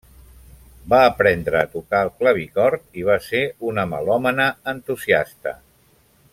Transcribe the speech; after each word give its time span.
Va 0.93 1.01
aprendre 1.09 1.59
a 1.59 1.67
tocar 1.73 1.99
el 2.07 2.09
clavicordi 2.23 3.03
i 3.03 3.07
va 3.11 3.19
ser 3.27 3.45
una 3.73 3.87
melòmana 3.93 4.49
entusiasta. 4.75 5.59